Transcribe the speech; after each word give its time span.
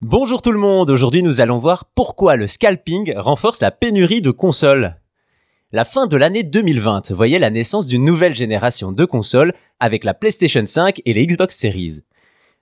Bonjour 0.00 0.42
tout 0.42 0.52
le 0.52 0.60
monde, 0.60 0.90
aujourd'hui 0.90 1.24
nous 1.24 1.40
allons 1.40 1.58
voir 1.58 1.84
pourquoi 1.96 2.36
le 2.36 2.46
scalping 2.46 3.12
renforce 3.16 3.60
la 3.60 3.72
pénurie 3.72 4.22
de 4.22 4.30
consoles. 4.30 5.00
La 5.72 5.84
fin 5.84 6.06
de 6.06 6.16
l'année 6.16 6.44
2020 6.44 7.10
voyait 7.10 7.40
la 7.40 7.50
naissance 7.50 7.88
d'une 7.88 8.04
nouvelle 8.04 8.36
génération 8.36 8.92
de 8.92 9.04
consoles 9.04 9.54
avec 9.80 10.04
la 10.04 10.14
PlayStation 10.14 10.64
5 10.64 11.02
et 11.04 11.12
les 11.12 11.26
Xbox 11.26 11.58
Series. 11.58 12.02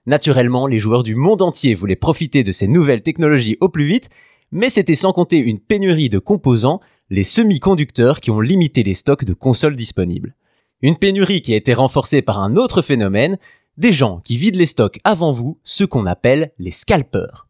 Naturellement, 0.07 0.65
les 0.65 0.79
joueurs 0.79 1.03
du 1.03 1.13
monde 1.13 1.43
entier 1.43 1.75
voulaient 1.75 1.95
profiter 1.95 2.43
de 2.43 2.51
ces 2.51 2.67
nouvelles 2.67 3.03
technologies 3.03 3.57
au 3.61 3.69
plus 3.69 3.85
vite, 3.85 4.09
mais 4.51 4.71
c'était 4.71 4.95
sans 4.95 5.13
compter 5.13 5.37
une 5.37 5.59
pénurie 5.59 6.09
de 6.09 6.17
composants, 6.17 6.81
les 7.11 7.23
semi-conducteurs 7.23 8.19
qui 8.19 8.31
ont 8.31 8.41
limité 8.41 8.81
les 8.81 8.95
stocks 8.95 9.25
de 9.25 9.35
consoles 9.35 9.75
disponibles. 9.75 10.33
Une 10.81 10.97
pénurie 10.97 11.43
qui 11.43 11.53
a 11.53 11.57
été 11.57 11.75
renforcée 11.75 12.23
par 12.23 12.39
un 12.39 12.55
autre 12.55 12.81
phénomène, 12.81 13.37
des 13.77 13.93
gens 13.93 14.19
qui 14.23 14.37
vident 14.37 14.57
les 14.57 14.65
stocks 14.65 14.99
avant 15.03 15.31
vous, 15.31 15.59
ce 15.63 15.83
qu'on 15.83 16.05
appelle 16.05 16.51
les 16.57 16.71
scalpers. 16.71 17.47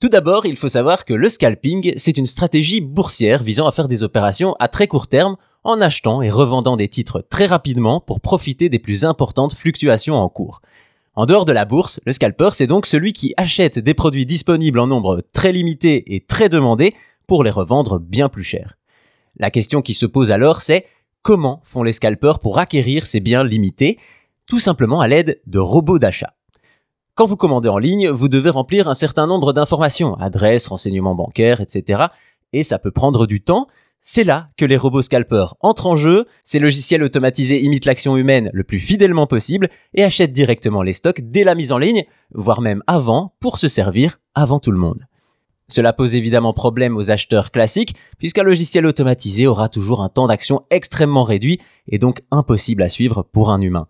Tout 0.00 0.08
d'abord, 0.08 0.46
il 0.46 0.56
faut 0.56 0.68
savoir 0.68 1.04
que 1.04 1.14
le 1.14 1.28
scalping, 1.28 1.94
c'est 1.96 2.18
une 2.18 2.26
stratégie 2.26 2.80
boursière 2.80 3.42
visant 3.42 3.66
à 3.66 3.72
faire 3.72 3.88
des 3.88 4.02
opérations 4.02 4.54
à 4.58 4.68
très 4.68 4.86
court 4.86 5.08
terme 5.08 5.36
en 5.64 5.80
achetant 5.80 6.20
et 6.22 6.30
revendant 6.30 6.76
des 6.76 6.88
titres 6.88 7.24
très 7.28 7.46
rapidement 7.46 8.00
pour 8.00 8.20
profiter 8.20 8.68
des 8.68 8.78
plus 8.78 9.04
importantes 9.04 9.54
fluctuations 9.54 10.16
en 10.16 10.28
cours. 10.28 10.60
En 11.16 11.26
dehors 11.26 11.44
de 11.44 11.52
la 11.52 11.64
bourse, 11.64 12.00
le 12.04 12.12
scalper, 12.12 12.50
c'est 12.52 12.66
donc 12.66 12.86
celui 12.86 13.12
qui 13.12 13.34
achète 13.36 13.78
des 13.78 13.94
produits 13.94 14.26
disponibles 14.26 14.80
en 14.80 14.88
nombre 14.88 15.22
très 15.32 15.52
limité 15.52 16.14
et 16.14 16.20
très 16.20 16.48
demandé 16.48 16.94
pour 17.26 17.44
les 17.44 17.50
revendre 17.50 17.98
bien 17.98 18.28
plus 18.28 18.44
cher. 18.44 18.76
La 19.36 19.50
question 19.50 19.80
qui 19.80 19.94
se 19.94 20.06
pose 20.06 20.32
alors, 20.32 20.60
c'est 20.60 20.86
comment 21.22 21.60
font 21.64 21.82
les 21.82 21.92
scalpers 21.92 22.40
pour 22.40 22.58
acquérir 22.58 23.06
ces 23.06 23.20
biens 23.20 23.44
limités? 23.44 23.98
Tout 24.48 24.58
simplement 24.58 25.00
à 25.00 25.08
l'aide 25.08 25.40
de 25.46 25.58
robots 25.58 25.98
d'achat. 25.98 26.34
Quand 27.14 27.26
vous 27.26 27.36
commandez 27.36 27.68
en 27.68 27.78
ligne, 27.78 28.08
vous 28.08 28.28
devez 28.28 28.50
remplir 28.50 28.88
un 28.88 28.94
certain 28.94 29.26
nombre 29.26 29.52
d'informations, 29.52 30.14
adresse, 30.14 30.66
renseignements 30.66 31.14
bancaires, 31.14 31.60
etc. 31.60 32.06
Et 32.52 32.64
ça 32.64 32.78
peut 32.78 32.90
prendre 32.90 33.26
du 33.26 33.40
temps. 33.40 33.68
C'est 34.00 34.24
là 34.24 34.48
que 34.58 34.64
les 34.64 34.76
robots 34.76 35.00
scalpers 35.00 35.54
entrent 35.60 35.86
en 35.86 35.96
jeu, 35.96 36.26
ces 36.42 36.58
logiciels 36.58 37.02
automatisés 37.02 37.62
imitent 37.62 37.86
l'action 37.86 38.16
humaine 38.16 38.50
le 38.52 38.64
plus 38.64 38.78
fidèlement 38.78 39.26
possible 39.26 39.70
et 39.94 40.04
achètent 40.04 40.32
directement 40.32 40.82
les 40.82 40.92
stocks 40.92 41.20
dès 41.22 41.44
la 41.44 41.54
mise 41.54 41.72
en 41.72 41.78
ligne, 41.78 42.04
voire 42.34 42.60
même 42.60 42.82
avant, 42.86 43.34
pour 43.40 43.58
se 43.58 43.68
servir 43.68 44.20
avant 44.34 44.58
tout 44.58 44.72
le 44.72 44.78
monde. 44.78 45.06
Cela 45.68 45.92
pose 45.92 46.14
évidemment 46.14 46.52
problème 46.52 46.96
aux 46.96 47.10
acheteurs 47.10 47.50
classiques, 47.50 47.94
puisqu'un 48.18 48.42
logiciel 48.42 48.86
automatisé 48.86 49.46
aura 49.46 49.68
toujours 49.68 50.02
un 50.02 50.08
temps 50.08 50.26
d'action 50.26 50.62
extrêmement 50.70 51.24
réduit 51.24 51.60
et 51.88 51.98
donc 51.98 52.22
impossible 52.30 52.82
à 52.82 52.88
suivre 52.88 53.22
pour 53.22 53.50
un 53.50 53.60
humain. 53.60 53.86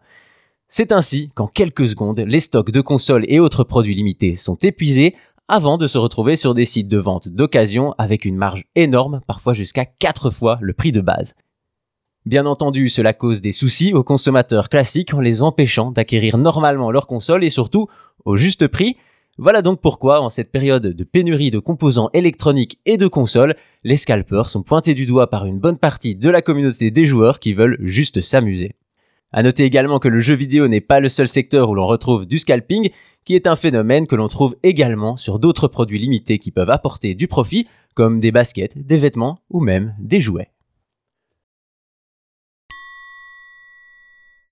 C'est 0.76 0.90
ainsi 0.90 1.30
qu'en 1.36 1.46
quelques 1.46 1.88
secondes, 1.90 2.18
les 2.18 2.40
stocks 2.40 2.72
de 2.72 2.80
consoles 2.80 3.24
et 3.28 3.38
autres 3.38 3.62
produits 3.62 3.94
limités 3.94 4.34
sont 4.34 4.56
épuisés 4.56 5.14
avant 5.46 5.78
de 5.78 5.86
se 5.86 5.98
retrouver 5.98 6.34
sur 6.34 6.52
des 6.52 6.64
sites 6.64 6.88
de 6.88 6.98
vente 6.98 7.28
d'occasion 7.28 7.94
avec 7.96 8.24
une 8.24 8.34
marge 8.34 8.64
énorme, 8.74 9.20
parfois 9.28 9.54
jusqu'à 9.54 9.84
4 9.84 10.32
fois 10.32 10.58
le 10.60 10.72
prix 10.72 10.90
de 10.90 11.00
base. 11.00 11.36
Bien 12.26 12.44
entendu, 12.44 12.88
cela 12.88 13.12
cause 13.12 13.40
des 13.40 13.52
soucis 13.52 13.94
aux 13.94 14.02
consommateurs 14.02 14.68
classiques 14.68 15.14
en 15.14 15.20
les 15.20 15.42
empêchant 15.42 15.92
d'acquérir 15.92 16.38
normalement 16.38 16.90
leur 16.90 17.06
console 17.06 17.44
et 17.44 17.50
surtout 17.50 17.86
au 18.24 18.36
juste 18.36 18.66
prix. 18.66 18.96
Voilà 19.38 19.62
donc 19.62 19.80
pourquoi, 19.80 20.22
en 20.22 20.28
cette 20.28 20.50
période 20.50 20.88
de 20.88 21.04
pénurie 21.04 21.52
de 21.52 21.60
composants 21.60 22.10
électroniques 22.14 22.80
et 22.84 22.96
de 22.96 23.06
consoles, 23.06 23.54
les 23.84 23.96
scalpers 23.96 24.48
sont 24.48 24.64
pointés 24.64 24.94
du 24.94 25.06
doigt 25.06 25.30
par 25.30 25.46
une 25.46 25.60
bonne 25.60 25.78
partie 25.78 26.16
de 26.16 26.30
la 26.30 26.42
communauté 26.42 26.90
des 26.90 27.06
joueurs 27.06 27.38
qui 27.38 27.54
veulent 27.54 27.78
juste 27.78 28.20
s'amuser. 28.20 28.74
À 29.32 29.42
noter 29.42 29.64
également 29.64 29.98
que 29.98 30.08
le 30.08 30.20
jeu 30.20 30.34
vidéo 30.34 30.68
n'est 30.68 30.80
pas 30.80 31.00
le 31.00 31.08
seul 31.08 31.28
secteur 31.28 31.68
où 31.68 31.74
l'on 31.74 31.86
retrouve 31.86 32.24
du 32.24 32.38
scalping, 32.38 32.90
qui 33.24 33.34
est 33.34 33.46
un 33.46 33.56
phénomène 33.56 34.06
que 34.06 34.16
l'on 34.16 34.28
trouve 34.28 34.56
également 34.62 35.16
sur 35.16 35.38
d'autres 35.38 35.68
produits 35.68 35.98
limités 35.98 36.38
qui 36.38 36.50
peuvent 36.50 36.70
apporter 36.70 37.14
du 37.14 37.26
profit, 37.26 37.66
comme 37.94 38.20
des 38.20 38.32
baskets, 38.32 38.78
des 38.78 38.96
vêtements 38.96 39.40
ou 39.50 39.60
même 39.60 39.94
des 39.98 40.20
jouets. 40.20 40.53